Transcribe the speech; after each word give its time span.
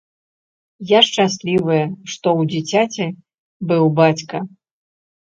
Я 0.91 0.99
шчаслівая, 1.07 1.83
што 2.13 2.27
ў 2.39 2.47
дзіцяці 2.53 3.07
быў 3.73 3.85
бацька. 4.01 4.37